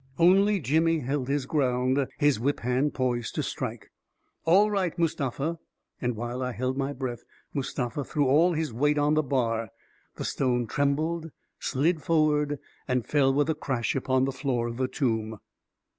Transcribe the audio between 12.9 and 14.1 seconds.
fell with a crash